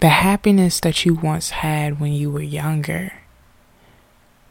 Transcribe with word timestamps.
the 0.00 0.08
happiness 0.08 0.78
that 0.80 1.04
you 1.04 1.14
once 1.14 1.50
had 1.50 1.98
when 1.98 2.12
you 2.12 2.30
were 2.30 2.42
younger, 2.42 3.12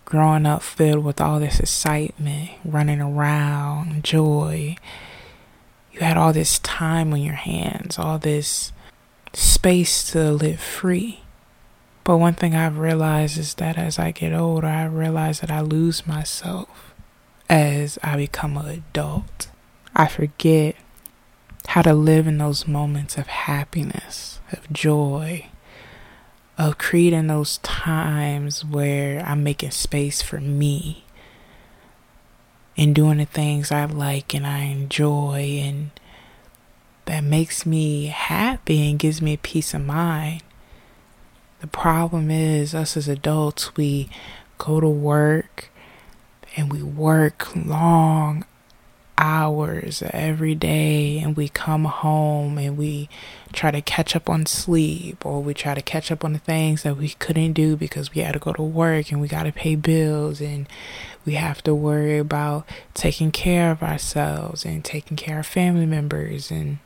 growing 0.04 0.46
up 0.46 0.62
filled 0.62 1.06
with 1.06 1.22
all 1.22 1.40
this 1.40 1.60
excitement, 1.60 2.52
running 2.66 3.00
around, 3.00 4.04
joy. 4.04 4.75
You 5.94 6.00
had 6.02 6.18
all 6.18 6.33
this 6.33 6.60
time 6.60 7.14
on 7.14 7.22
your 7.22 7.36
hands, 7.36 7.98
all 7.98 8.20
this 8.20 8.73
space 9.34 10.12
to 10.12 10.32
live 10.32 10.60
free. 10.60 11.21
But 12.04 12.18
one 12.18 12.34
thing 12.34 12.55
I've 12.55 12.77
realized 12.77 13.38
is 13.38 13.54
that 13.55 13.77
as 13.77 13.98
I 14.00 14.11
get 14.11 14.34
older, 14.34 14.68
I 14.68 14.86
realize 14.86 15.39
that 15.39 15.52
I 15.52 15.61
lose 15.61 16.07
myself 16.07 16.93
as 17.50 17.98
I 18.04 18.18
become 18.18 18.57
an 18.57 18.68
adult. 18.68 19.50
I 19.95 20.07
forget 20.07 20.75
how 21.78 21.84
to 21.84 21.94
live 21.94 22.25
in 22.25 22.39
those 22.39 22.68
moments 22.68 23.20
of 23.20 23.28
happiness, 23.28 24.39
of 24.52 24.73
joy, 24.73 25.46
of 26.57 26.80
creating 26.80 27.28
those 27.28 27.60
times 27.60 28.65
where 28.65 29.19
I'm 29.24 29.43
making 29.43 29.69
space 29.69 30.19
for 30.24 30.39
me 30.39 31.05
and 32.75 32.95
doing 32.95 33.19
the 33.19 33.25
things 33.25 33.71
I 33.71 33.85
like 33.85 34.33
and 34.33 34.47
I 34.47 34.61
enjoy 34.61 35.59
and 35.61 35.91
that 37.05 37.23
makes 37.23 37.63
me 37.63 38.07
happy 38.07 38.89
and 38.89 38.97
gives 38.97 39.21
me 39.21 39.38
peace 39.38 39.75
of 39.75 39.85
mind. 39.85 40.41
The 41.61 41.67
problem 41.67 42.31
is, 42.31 42.73
us 42.73 42.97
as 42.97 43.07
adults, 43.07 43.75
we 43.75 44.09
go 44.57 44.80
to 44.80 44.89
work 44.89 45.69
and 46.55 46.71
we 46.71 46.81
work 46.81 47.55
long 47.55 48.45
hours 49.17 50.03
every 50.12 50.55
day 50.55 51.20
and 51.20 51.35
we 51.35 51.49
come 51.49 51.85
home 51.85 52.58
and 52.58 52.77
we 52.77 53.09
try 53.52 53.71
to 53.71 53.81
catch 53.81 54.16
up 54.16 54.30
on 54.30 54.45
sleep 54.45 55.25
or 55.25 55.41
we 55.41 55.53
try 55.53 55.73
to 55.73 55.81
catch 55.81 56.12
up 56.12 56.23
on 56.23 56.34
the 56.34 56.39
things 56.39 56.84
that 56.84 56.98
we 56.98 57.09
couldn't 57.09 57.53
do 57.53 57.75
because 57.75 58.13
we 58.13 58.22
had 58.22 58.34
to 58.34 58.39
go 58.39 58.53
to 58.53 58.61
work 58.61 59.11
and 59.11 59.19
we 59.19 59.28
got 59.28 59.44
to 59.44 59.52
pay 59.52 59.75
bills 59.75 60.39
and 60.39 60.67
we 61.25 61.33
have 61.33 61.61
to 61.64 61.73
worry 61.73 62.17
about 62.17 62.67
taking 62.94 63.31
care 63.31 63.72
of 63.72 63.81
ourselves 63.81 64.66
and 64.66 64.86
taking 64.86 65.17
care 65.17 65.39
of 65.39 65.45
family 65.45 65.86
members 65.86 66.52
and 66.52 66.78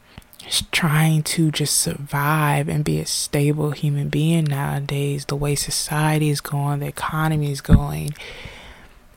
trying 0.71 1.21
to 1.21 1.51
just 1.51 1.77
survive 1.77 2.67
and 2.67 2.83
be 2.83 2.99
a 2.99 3.05
stable 3.05 3.71
human 3.71 4.09
being 4.09 4.45
nowadays. 4.45 5.25
The 5.25 5.35
way 5.35 5.53
society 5.55 6.29
is 6.29 6.41
going 6.41 6.79
the 6.79 6.87
economy 6.87 7.51
is 7.51 7.61
going 7.61 8.15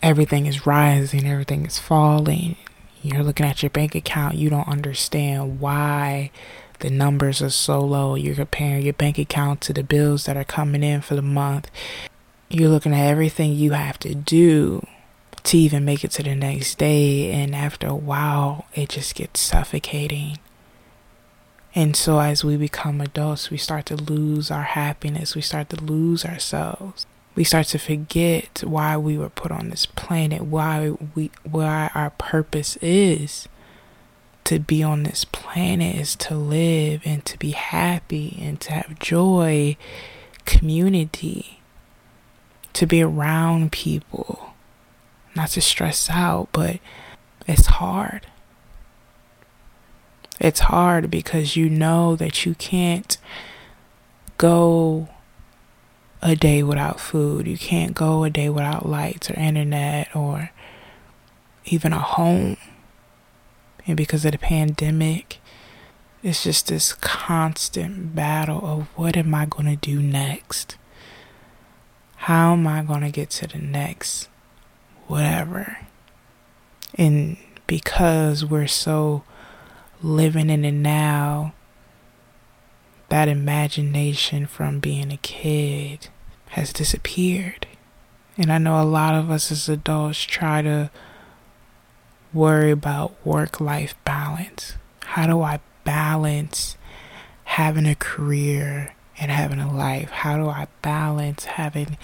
everything 0.02 0.44
is 0.44 0.66
rising 0.66 1.26
everything 1.26 1.64
is 1.64 1.78
falling 1.78 2.56
you're 3.04 3.22
looking 3.22 3.44
at 3.44 3.62
your 3.62 3.70
bank 3.70 3.94
account, 3.94 4.36
you 4.36 4.48
don't 4.48 4.66
understand 4.66 5.60
why 5.60 6.30
the 6.78 6.88
numbers 6.88 7.42
are 7.42 7.50
so 7.50 7.80
low. 7.80 8.14
You're 8.14 8.34
comparing 8.34 8.82
your 8.82 8.94
bank 8.94 9.18
account 9.18 9.60
to 9.62 9.74
the 9.74 9.82
bills 9.82 10.24
that 10.24 10.38
are 10.38 10.44
coming 10.44 10.82
in 10.82 11.02
for 11.02 11.14
the 11.14 11.22
month. 11.22 11.70
You're 12.48 12.70
looking 12.70 12.94
at 12.94 13.06
everything 13.06 13.52
you 13.52 13.72
have 13.72 13.98
to 14.00 14.14
do 14.14 14.86
to 15.42 15.58
even 15.58 15.84
make 15.84 16.02
it 16.02 16.12
to 16.12 16.22
the 16.22 16.34
next 16.34 16.78
day. 16.78 17.30
And 17.30 17.54
after 17.54 17.86
a 17.88 17.94
while, 17.94 18.64
it 18.74 18.88
just 18.88 19.14
gets 19.14 19.40
suffocating. 19.40 20.38
And 21.74 21.96
so, 21.96 22.20
as 22.20 22.44
we 22.44 22.56
become 22.56 23.00
adults, 23.00 23.50
we 23.50 23.58
start 23.58 23.86
to 23.86 23.96
lose 23.96 24.50
our 24.50 24.62
happiness, 24.62 25.34
we 25.34 25.42
start 25.42 25.68
to 25.70 25.76
lose 25.76 26.24
ourselves 26.24 27.04
we 27.34 27.44
start 27.44 27.66
to 27.68 27.78
forget 27.78 28.62
why 28.64 28.96
we 28.96 29.18
were 29.18 29.28
put 29.28 29.50
on 29.50 29.70
this 29.70 29.86
planet, 29.86 30.42
why 30.42 30.90
we 31.14 31.30
why 31.42 31.90
our 31.94 32.10
purpose 32.10 32.76
is 32.80 33.48
to 34.44 34.58
be 34.58 34.82
on 34.82 35.02
this 35.02 35.24
planet 35.24 35.96
is 35.96 36.14
to 36.14 36.34
live 36.36 37.00
and 37.04 37.24
to 37.24 37.38
be 37.38 37.52
happy 37.52 38.38
and 38.40 38.60
to 38.60 38.72
have 38.72 38.98
joy, 38.98 39.76
community, 40.44 41.60
to 42.74 42.86
be 42.86 43.02
around 43.02 43.72
people, 43.72 44.54
not 45.34 45.48
to 45.50 45.60
stress 45.60 46.10
out, 46.10 46.48
but 46.52 46.78
it's 47.46 47.66
hard. 47.66 48.26
It's 50.38 50.60
hard 50.60 51.10
because 51.10 51.56
you 51.56 51.70
know 51.70 52.16
that 52.16 52.44
you 52.44 52.54
can't 52.54 53.16
go 54.36 55.08
a 56.24 56.34
day 56.34 56.62
without 56.62 56.98
food. 56.98 57.46
You 57.46 57.58
can't 57.58 57.94
go 57.94 58.24
a 58.24 58.30
day 58.30 58.48
without 58.48 58.88
lights 58.88 59.30
or 59.30 59.34
internet 59.34 60.08
or 60.16 60.50
even 61.66 61.92
a 61.92 61.98
home. 61.98 62.56
And 63.86 63.96
because 63.96 64.24
of 64.24 64.32
the 64.32 64.38
pandemic, 64.38 65.38
it's 66.22 66.42
just 66.42 66.68
this 66.68 66.94
constant 66.94 68.14
battle 68.14 68.66
of 68.66 68.86
what 68.96 69.18
am 69.18 69.34
I 69.34 69.44
going 69.44 69.66
to 69.66 69.76
do 69.76 70.00
next? 70.00 70.76
How 72.16 72.54
am 72.54 72.66
I 72.66 72.82
going 72.82 73.02
to 73.02 73.10
get 73.10 73.28
to 73.30 73.46
the 73.46 73.58
next 73.58 74.30
whatever? 75.06 75.76
And 76.94 77.36
because 77.66 78.46
we're 78.46 78.66
so 78.66 79.24
living 80.02 80.48
in 80.48 80.62
the 80.62 80.70
now, 80.70 81.52
that 83.10 83.28
imagination 83.28 84.46
from 84.46 84.80
being 84.80 85.12
a 85.12 85.18
kid 85.18 86.08
has 86.54 86.72
disappeared. 86.72 87.66
And 88.38 88.52
I 88.52 88.58
know 88.58 88.80
a 88.80 88.84
lot 88.84 89.16
of 89.16 89.28
us 89.28 89.50
as 89.50 89.68
adults 89.68 90.22
try 90.22 90.62
to 90.62 90.88
worry 92.32 92.70
about 92.70 93.14
work 93.26 93.60
life 93.60 93.96
balance. 94.04 94.74
How 95.04 95.26
do 95.26 95.42
I 95.42 95.58
balance 95.82 96.76
having 97.42 97.86
a 97.86 97.96
career 97.96 98.94
and 99.18 99.32
having 99.32 99.58
a 99.58 99.72
life? 99.72 100.10
How 100.10 100.36
do 100.36 100.48
I 100.48 100.68
balance 100.80 101.44
having 101.44 101.98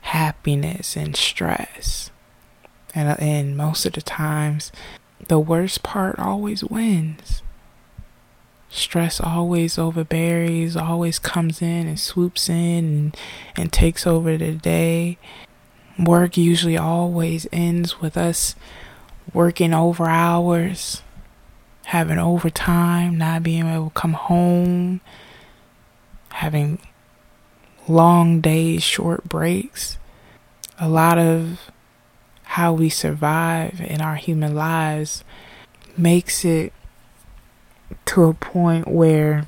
happiness 0.00 0.96
and 0.96 1.14
stress? 1.14 2.10
And, 2.94 3.20
and 3.20 3.54
most 3.54 3.84
of 3.84 3.92
the 3.92 4.02
times, 4.02 4.72
the 5.28 5.38
worst 5.38 5.82
part 5.82 6.18
always 6.18 6.64
wins. 6.64 7.42
Stress 8.70 9.20
always 9.20 9.78
overbears, 9.78 10.76
always 10.76 11.18
comes 11.18 11.60
in 11.60 11.88
and 11.88 11.98
swoops 11.98 12.48
in 12.48 12.84
and, 12.84 13.16
and 13.56 13.72
takes 13.72 14.06
over 14.06 14.36
the 14.38 14.52
day. 14.52 15.18
Work 15.98 16.36
usually 16.36 16.78
always 16.78 17.48
ends 17.52 18.00
with 18.00 18.16
us 18.16 18.54
working 19.34 19.74
over 19.74 20.06
hours, 20.06 21.02
having 21.86 22.18
overtime, 22.18 23.18
not 23.18 23.42
being 23.42 23.66
able 23.66 23.90
to 23.90 23.94
come 23.94 24.12
home, 24.12 25.00
having 26.30 26.78
long 27.88 28.40
days, 28.40 28.84
short 28.84 29.24
breaks. 29.24 29.98
A 30.78 30.88
lot 30.88 31.18
of 31.18 31.70
how 32.44 32.72
we 32.72 32.88
survive 32.88 33.80
in 33.80 34.00
our 34.00 34.14
human 34.14 34.54
lives 34.54 35.24
makes 35.96 36.44
it 36.44 36.72
to 38.06 38.24
a 38.24 38.34
point 38.34 38.88
where 38.88 39.46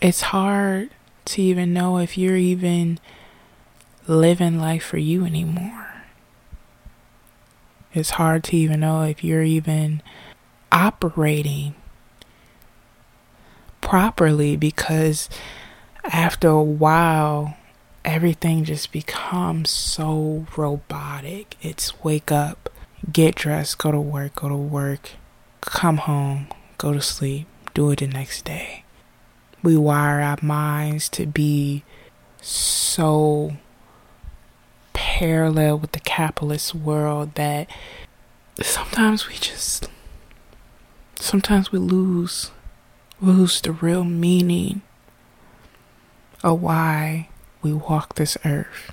it's 0.00 0.22
hard 0.22 0.90
to 1.26 1.42
even 1.42 1.72
know 1.72 1.98
if 1.98 2.18
you're 2.18 2.36
even 2.36 2.98
living 4.06 4.58
life 4.58 4.84
for 4.84 4.98
you 4.98 5.24
anymore. 5.24 6.02
It's 7.92 8.10
hard 8.10 8.44
to 8.44 8.56
even 8.56 8.80
know 8.80 9.02
if 9.02 9.22
you're 9.22 9.44
even 9.44 10.02
operating 10.72 11.74
properly 13.80 14.56
because 14.56 15.28
after 16.02 16.48
a 16.48 16.62
while, 16.62 17.56
everything 18.04 18.64
just 18.64 18.92
becomes 18.92 19.70
so 19.70 20.46
robotic. 20.56 21.56
It's 21.62 22.02
wake 22.02 22.32
up, 22.32 22.68
get 23.12 23.36
dressed, 23.36 23.78
go 23.78 23.92
to 23.92 24.00
work, 24.00 24.36
go 24.36 24.48
to 24.48 24.56
work, 24.56 25.10
come 25.60 25.98
home, 25.98 26.48
go 26.76 26.92
to 26.92 27.00
sleep, 27.00 27.46
do 27.74 27.90
it 27.90 27.98
the 27.98 28.06
next 28.06 28.44
day. 28.44 28.84
We 29.62 29.76
wire 29.76 30.20
our 30.20 30.38
minds 30.42 31.08
to 31.10 31.26
be 31.26 31.84
so 32.40 33.56
parallel 34.92 35.78
with 35.78 35.92
the 35.92 36.00
capitalist 36.00 36.74
world 36.74 37.34
that 37.34 37.68
sometimes 38.60 39.28
we 39.28 39.34
just 39.34 39.88
sometimes 41.18 41.72
we 41.72 41.78
lose 41.78 42.50
lose 43.20 43.60
the 43.60 43.72
real 43.72 44.04
meaning 44.04 44.82
of 46.42 46.60
why 46.60 47.28
we 47.62 47.72
walk 47.72 48.14
this 48.14 48.36
earth. 48.44 48.92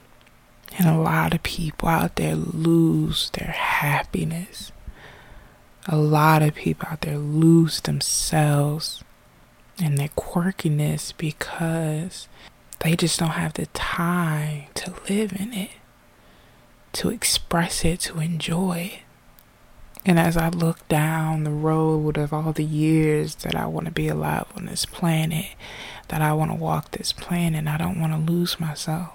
And 0.78 0.88
a 0.88 0.98
lot 0.98 1.34
of 1.34 1.44
people 1.44 1.90
out 1.90 2.16
there 2.16 2.36
lose 2.36 3.30
their 3.32 3.52
happiness 3.52 4.72
a 5.88 5.98
lot 5.98 6.42
of 6.42 6.56
people 6.56 6.88
out 6.92 7.02
there 7.02 7.18
lose 7.18 7.82
themselves 7.82 9.04
and 9.80 9.98
their 9.98 10.10
quirkiness 10.10 11.14
because 11.18 12.28
they 12.80 12.96
just 12.96 13.20
don't 13.20 13.30
have 13.30 13.54
the 13.54 13.66
time 13.68 14.66
to 14.76 14.94
live 15.10 15.34
in 15.34 15.54
it, 15.54 15.72
to 16.94 17.10
express 17.10 17.84
it, 17.84 18.02
to 18.02 18.20
enjoy 18.20 18.92
it. 18.94 19.00
And 20.04 20.20
as 20.20 20.36
I 20.36 20.50
look 20.50 20.88
down 20.88 21.44
the 21.44 21.52
road 21.52 22.18
of 22.18 22.34
all 22.34 22.54
the 22.54 22.64
years 22.64 23.36
that 23.36 23.56
I 23.56 23.68
want 23.68 23.86
to 23.86 23.92
be 23.92 24.08
alive 24.08 24.48
on 24.56 24.66
this 24.66 24.86
planet, 24.86 25.52
that 26.08 26.22
I 26.22 26.34
want 26.34 26.50
to 26.52 26.56
walk 26.56 26.92
this 26.92 27.14
planet, 27.14 27.68
I 27.68 27.78
don't 27.78 28.00
want 28.00 28.14
to 28.14 28.32
lose 28.32 28.60
myself. 28.60 29.14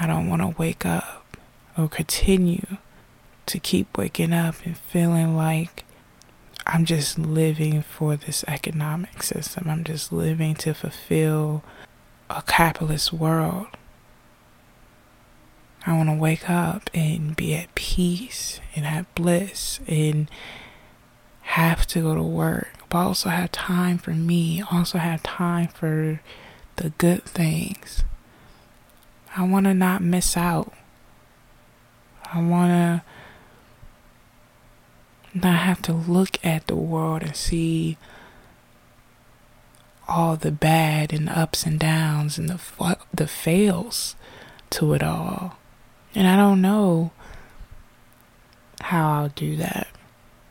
I 0.00 0.06
don't 0.06 0.28
want 0.28 0.42
to 0.42 0.54
wake 0.58 0.84
up 0.84 1.36
or 1.76 1.88
continue 1.88 2.78
to 3.48 3.58
keep 3.58 3.96
waking 3.96 4.32
up 4.32 4.54
and 4.64 4.76
feeling 4.76 5.36
like 5.36 5.84
I'm 6.66 6.84
just 6.84 7.18
living 7.18 7.82
for 7.82 8.14
this 8.14 8.44
economic 8.46 9.22
system. 9.22 9.68
I'm 9.68 9.84
just 9.84 10.12
living 10.12 10.54
to 10.56 10.74
fulfill 10.74 11.64
a 12.28 12.42
capitalist 12.42 13.12
world. 13.12 13.68
I 15.86 15.96
want 15.96 16.10
to 16.10 16.14
wake 16.14 16.50
up 16.50 16.90
and 16.92 17.34
be 17.34 17.54
at 17.54 17.74
peace 17.74 18.60
and 18.76 18.84
have 18.84 19.12
bliss 19.14 19.80
and 19.86 20.30
have 21.42 21.86
to 21.86 22.02
go 22.02 22.14
to 22.14 22.22
work, 22.22 22.68
but 22.90 22.98
also 22.98 23.30
have 23.30 23.50
time 23.50 23.96
for 23.96 24.10
me, 24.10 24.62
also 24.70 24.98
have 24.98 25.22
time 25.22 25.68
for 25.68 26.20
the 26.76 26.90
good 26.90 27.24
things. 27.24 28.04
I 29.34 29.44
want 29.44 29.64
to 29.64 29.72
not 29.72 30.02
miss 30.02 30.36
out. 30.36 30.74
I 32.30 32.42
want 32.42 32.70
to 32.70 33.02
not 35.34 35.60
have 35.60 35.82
to 35.82 35.92
look 35.92 36.44
at 36.44 36.66
the 36.66 36.76
world 36.76 37.22
and 37.22 37.36
see 37.36 37.96
all 40.08 40.36
the 40.36 40.50
bad 40.50 41.12
and 41.12 41.28
the 41.28 41.38
ups 41.38 41.64
and 41.64 41.78
downs 41.78 42.38
and 42.38 42.48
the 42.48 42.96
the 43.12 43.26
fails 43.26 44.16
to 44.70 44.94
it 44.94 45.02
all. 45.02 45.58
And 46.14 46.26
I 46.26 46.36
don't 46.36 46.62
know 46.62 47.10
how 48.80 49.12
I'll 49.12 49.28
do 49.28 49.56
that. 49.56 49.88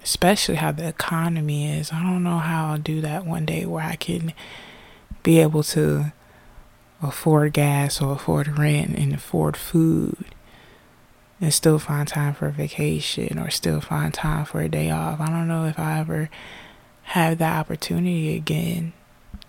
Especially 0.04 0.56
how 0.56 0.72
the 0.72 0.88
economy 0.88 1.70
is. 1.70 1.92
I 1.92 2.02
don't 2.02 2.24
know 2.24 2.38
how 2.38 2.72
I'll 2.72 2.78
do 2.78 3.02
that 3.02 3.26
one 3.26 3.46
day 3.46 3.66
where 3.66 3.84
I 3.84 3.96
can 3.96 4.34
be 5.24 5.40
able 5.40 5.64
to 5.64 6.14
afford 7.02 7.54
gas 7.54 8.02
or 8.02 8.14
afford 8.14 8.58
rent 8.58 8.96
and 8.96 9.14
afford 9.14 9.58
food 9.58 10.26
and 11.40 11.54
still 11.54 11.80
find 11.80 12.08
time 12.08 12.34
for 12.34 12.48
a 12.48 12.52
vacation 12.52 13.38
or 13.38 13.50
still 13.50 13.82
find 13.82 14.14
time 14.14 14.46
for 14.46 14.62
a 14.62 14.70
day 14.70 14.90
off. 14.90 15.20
I 15.20 15.28
don't 15.28 15.48
know 15.48 15.66
if 15.66 15.78
I 15.78 16.00
ever 16.00 16.30
have 17.04 17.38
that 17.38 17.60
opportunity 17.60 18.36
again 18.36 18.94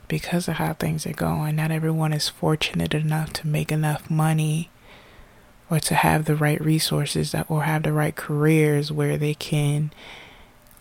because 0.07 0.49
of 0.49 0.55
how 0.55 0.75
things 0.75 1.07
are 1.07 1.13
going. 1.13 1.57
Not 1.57 1.71
everyone 1.71 2.13
is 2.13 2.29
fortunate 2.29 2.95
enough 2.95 3.33
to 3.35 3.47
make 3.47 3.73
enough 3.73 4.11
money 4.11 4.71
or 5.71 5.81
to 5.81 5.95
have 5.95 6.25
the 6.25 6.37
right 6.37 6.61
resources 6.61 7.35
or 7.49 7.63
have 7.65 7.83
the 7.83 7.93
right 7.93 8.17
careers 8.17 8.93
where 8.93 9.17
they 9.17 9.35
can 9.35 9.91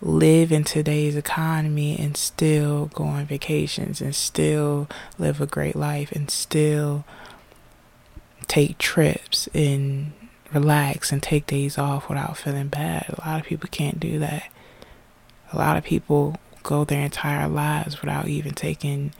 live 0.01 0.51
in 0.51 0.63
today's 0.63 1.15
economy 1.15 1.97
and 1.97 2.15
still 2.15 2.85
go 2.87 3.03
on 3.05 3.25
vacations 3.25 3.99
and 3.99 4.13
still 4.15 4.87
live 5.17 5.41
a 5.41 5.45
great 5.45 5.75
life 5.75 6.11
and 6.11 6.29
still 6.29 7.03
take 8.47 8.77
trips 8.77 9.49
and 9.53 10.13
relax 10.53 11.11
and 11.11 11.21
take 11.21 11.47
days 11.47 11.77
off 11.77 12.09
without 12.09 12.37
feeling 12.37 12.67
bad. 12.67 13.05
A 13.09 13.27
lot 13.27 13.39
of 13.39 13.45
people 13.45 13.69
can't 13.71 13.99
do 13.99 14.19
that. 14.19 14.49
A 15.51 15.57
lot 15.57 15.77
of 15.77 15.83
people 15.83 16.35
go 16.63 16.83
their 16.83 17.03
entire 17.03 17.47
lives 17.47 18.01
without 18.01 18.27
even 18.27 18.53
taking 18.53 19.13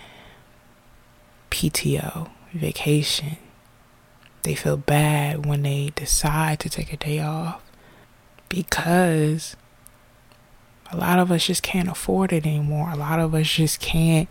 PTO, 1.49 2.29
vacation. 2.53 3.37
They 4.43 4.55
feel 4.55 4.77
bad 4.77 5.45
when 5.45 5.63
they 5.63 5.91
decide 5.95 6.59
to 6.61 6.69
take 6.69 6.93
a 6.93 6.97
day 6.97 7.19
off 7.19 7.61
because 8.49 9.55
a 10.91 10.97
lot 10.97 11.19
of 11.19 11.31
us 11.31 11.47
just 11.47 11.63
can't 11.63 11.89
afford 11.89 12.31
it 12.31 12.45
anymore. 12.45 12.89
A 12.91 12.95
lot 12.95 13.19
of 13.19 13.33
us 13.33 13.47
just 13.47 13.79
can't 13.79 14.29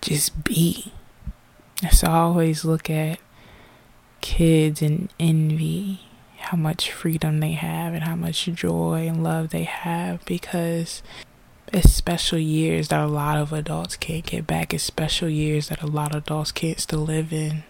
just 0.00 0.44
be. 0.44 0.92
So 1.92 2.08
I 2.08 2.18
always 2.18 2.64
look 2.64 2.90
at 2.90 3.18
kids 4.28 4.82
and 4.82 5.08
envy 5.18 6.00
how 6.36 6.54
much 6.54 6.92
freedom 6.92 7.40
they 7.40 7.52
have 7.52 7.94
and 7.94 8.04
how 8.04 8.14
much 8.14 8.44
joy 8.44 9.08
and 9.08 9.24
love 9.24 9.48
they 9.48 9.64
have 9.64 10.22
because 10.26 11.02
it's 11.72 11.94
special 11.94 12.38
years 12.38 12.88
that 12.88 13.00
a 13.00 13.06
lot 13.06 13.38
of 13.38 13.54
adults 13.54 13.96
can't 13.96 14.26
get 14.26 14.46
back. 14.46 14.74
It's 14.74 14.84
special 14.84 15.30
years 15.30 15.68
that 15.68 15.82
a 15.82 15.86
lot 15.86 16.14
of 16.14 16.24
adults 16.24 16.52
can't 16.52 16.78
still 16.78 17.00
live 17.00 17.32
in. 17.32 17.62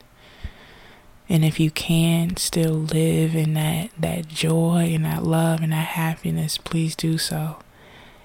And 1.28 1.44
if 1.44 1.60
you 1.60 1.70
can 1.70 2.36
still 2.36 2.74
live 2.74 3.36
in 3.36 3.54
that, 3.54 3.90
that 3.96 4.26
joy 4.26 4.90
and 4.92 5.04
that 5.04 5.22
love 5.22 5.62
and 5.62 5.70
that 5.70 5.88
happiness, 5.88 6.58
please 6.58 6.96
do 6.96 7.18
so. 7.18 7.58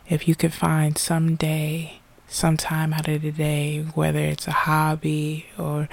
If 0.10 0.28
you 0.28 0.34
could 0.34 0.54
find 0.54 0.98
some 0.98 1.36
day, 1.36 2.02
some 2.34 2.58
time 2.58 2.94
out 2.94 3.08
of 3.08 3.22
the 3.22 3.32
day, 3.32 3.82
whether 3.94 4.20
it's 4.20 4.48
a 4.48 4.52
hobby 4.52 5.46
or 5.58 5.88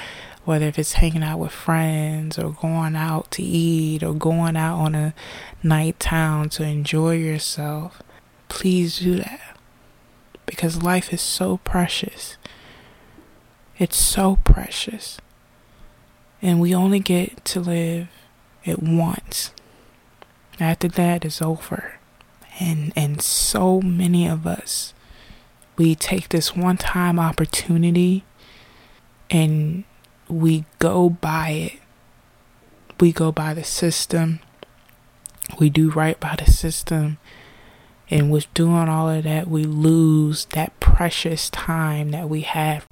whether 0.45 0.67
if 0.67 0.79
it's 0.79 0.95
hanging 0.95 1.23
out 1.23 1.39
with 1.39 1.53
friends 1.53 2.39
or 2.39 2.51
going 2.53 2.97
out 2.97 3.31
to 3.33 3.43
eat 3.43 4.03
or 4.03 4.15
going 4.15 4.57
out 4.57 4.79
on 4.79 4.95
a 4.95 5.15
night 5.63 6.01
town 6.01 6.49
to 6.49 6.63
enjoy 6.65 7.15
yourself, 7.15 8.03
please 8.49 9.01
do 9.01 9.17
that. 9.17 9.57
Because 10.47 10.83
life 10.83 11.13
is 11.13 11.21
so 11.21 11.59
precious. 11.59 12.37
It's 13.79 13.97
so 13.97 14.39
precious. 14.45 15.19
And 16.43 16.61
we 16.61 16.75
only 16.75 17.01
get 17.01 17.45
to 17.47 17.61
live 17.61 18.09
it 18.65 18.83
once. 18.83 19.53
After 20.59 20.89
that, 20.89 21.25
it's 21.25 21.41
over. 21.41 22.01
And 22.59 22.93
and 22.97 23.23
so 23.23 23.81
many 23.81 24.27
of 24.27 24.47
us 24.47 24.93
we 25.81 25.95
take 25.95 26.29
this 26.29 26.55
one 26.55 26.77
time 26.77 27.19
opportunity 27.19 28.23
and 29.31 29.83
we 30.29 30.67
go 30.79 31.09
by 31.09 31.49
it. 31.49 31.73
We 33.01 33.13
go 33.13 33.33
by 33.33 33.55
the 33.55 33.65
system. 33.65 34.41
We 35.59 35.71
do 35.71 35.91
right 35.91 36.21
by 36.21 36.37
the 36.37 36.51
system. 36.51 37.17
And 38.11 38.31
with 38.31 38.53
doing 38.53 38.91
all 38.91 39.09
of 39.09 39.25
that, 39.25 39.49
we 39.49 39.65
lose 39.65 40.45
that 40.51 40.79
precious 40.81 41.49
time 41.49 42.11
that 42.11 42.29
we 42.29 42.43
have 42.43 42.87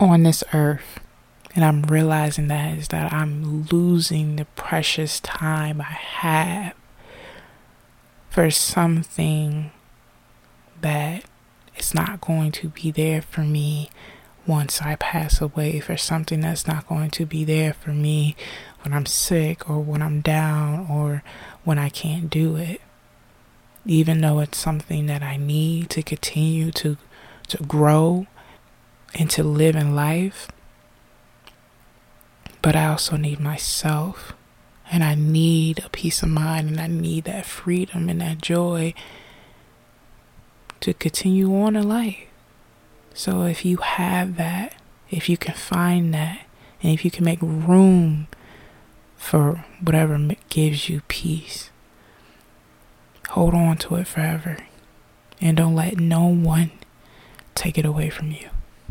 on 0.00 0.24
this 0.24 0.42
earth. 0.52 0.98
And 1.54 1.64
I'm 1.64 1.82
realizing 1.82 2.48
that 2.48 2.76
is 2.76 2.88
that 2.88 3.12
I'm 3.12 3.62
losing 3.66 4.34
the 4.34 4.46
precious 4.56 5.20
time 5.20 5.80
I 5.80 5.84
have 5.84 6.74
for 8.28 8.50
something 8.50 9.70
that 10.80 11.24
is 11.76 11.94
not 11.94 12.20
going 12.20 12.52
to 12.52 12.68
be 12.68 12.90
there 12.90 13.22
for 13.22 13.40
me 13.40 13.90
once 14.46 14.82
I 14.82 14.96
pass 14.96 15.40
away, 15.40 15.80
for 15.80 15.96
something 15.96 16.40
that's 16.40 16.66
not 16.66 16.86
going 16.86 17.10
to 17.12 17.26
be 17.26 17.44
there 17.44 17.72
for 17.72 17.90
me 17.90 18.36
when 18.82 18.92
I'm 18.92 19.06
sick 19.06 19.68
or 19.68 19.80
when 19.80 20.02
I'm 20.02 20.20
down 20.20 20.86
or 20.90 21.22
when 21.64 21.78
I 21.78 21.88
can't 21.88 22.28
do 22.28 22.56
it. 22.56 22.80
Even 23.86 24.20
though 24.20 24.40
it's 24.40 24.58
something 24.58 25.06
that 25.06 25.22
I 25.22 25.36
need 25.36 25.90
to 25.90 26.02
continue 26.02 26.70
to 26.72 26.96
to 27.48 27.62
grow 27.64 28.26
and 29.14 29.30
to 29.30 29.42
live 29.42 29.76
in 29.76 29.94
life, 29.94 30.48
but 32.62 32.74
I 32.74 32.86
also 32.86 33.16
need 33.16 33.40
myself. 33.40 34.32
And 34.90 35.02
I 35.02 35.14
need 35.14 35.82
a 35.84 35.88
peace 35.88 36.22
of 36.22 36.28
mind 36.28 36.68
and 36.68 36.80
I 36.80 36.86
need 36.86 37.24
that 37.24 37.46
freedom 37.46 38.08
and 38.08 38.20
that 38.20 38.42
joy 38.42 38.92
to 40.84 40.92
continue 40.92 41.50
on 41.56 41.76
in 41.76 41.88
life. 41.88 42.26
So 43.14 43.44
if 43.44 43.64
you 43.64 43.78
have 43.78 44.36
that, 44.36 44.74
if 45.10 45.30
you 45.30 45.38
can 45.38 45.54
find 45.54 46.12
that, 46.12 46.44
and 46.82 46.92
if 46.92 47.06
you 47.06 47.10
can 47.10 47.24
make 47.24 47.38
room 47.40 48.28
for 49.16 49.64
whatever 49.80 50.18
gives 50.50 50.90
you 50.90 51.00
peace, 51.08 51.70
hold 53.30 53.54
on 53.54 53.78
to 53.78 53.94
it 53.94 54.06
forever. 54.06 54.58
And 55.40 55.56
don't 55.56 55.74
let 55.74 55.98
no 55.98 56.26
one 56.26 56.70
take 57.54 57.78
it 57.78 57.86
away 57.86 58.10
from 58.10 58.30
you. 58.32 58.50